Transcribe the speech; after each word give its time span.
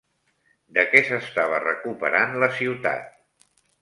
De 0.77 0.85
què 0.93 1.01
s'estava 1.09 1.59
recuperant 1.65 2.35
la 2.45 2.51
ciutat? 2.61 3.49